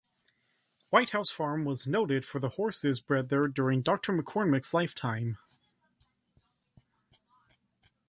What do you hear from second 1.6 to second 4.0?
was noted for the horses bred there during